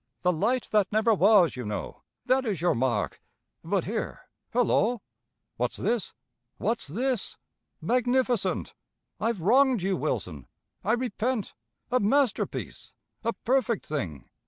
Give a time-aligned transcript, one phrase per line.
[0.23, 3.21] 'The light that never was,' you know, That is your mark
[3.63, 5.01] but here, hullo!
[5.57, 6.15] What's this?
[6.57, 7.37] What's this?
[7.81, 8.73] Magnificent!
[9.19, 10.47] I've wronged you, Wilson!
[10.83, 11.53] I repent!
[11.91, 12.93] A masterpiece!
[13.23, 14.27] A perfect thing!